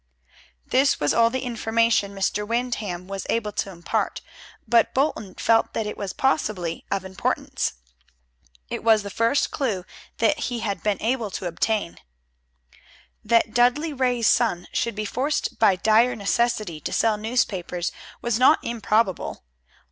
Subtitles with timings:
[0.65, 2.43] This was all the information Mr.
[2.47, 4.19] Windham was able to impart,
[4.67, 7.73] but Bolton felt that it was possibly of importance.
[8.67, 9.85] It was the first clue
[10.37, 11.99] he had been able to obtain.
[13.23, 17.91] That Dudley Ray's son should be forced by dire necessity to sell newspapers
[18.23, 19.43] was not improbable.